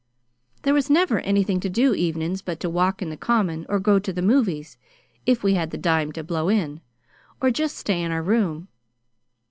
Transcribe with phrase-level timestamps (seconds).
[0.63, 3.99] There was never anything to do evenin's but to walk in the Common, or go
[3.99, 4.75] to the movies,
[5.27, 6.81] if we had the dime to blow in,
[7.39, 8.67] or just stay in our room.